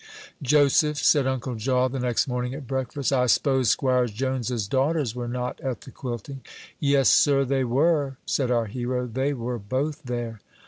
"Joseph," 0.41 0.97
said 0.97 1.27
Uncle 1.27 1.53
Jaw, 1.53 1.87
the 1.87 1.99
next 1.99 2.27
morning 2.27 2.55
at 2.55 2.65
breakfast, 2.65 3.13
"I 3.13 3.27
s'pose 3.27 3.69
'Squire 3.69 4.07
Jones's 4.07 4.67
daughters 4.67 5.13
were 5.13 5.27
not 5.27 5.59
at 5.61 5.81
the 5.81 5.91
quilting." 5.91 6.41
"Yes, 6.79 7.07
sir, 7.07 7.45
they 7.45 7.63
were," 7.63 8.17
said 8.25 8.49
our 8.49 8.65
hero; 8.65 9.05
"they 9.05 9.31
were 9.35 9.59
both 9.59 10.01
there." 10.05 10.41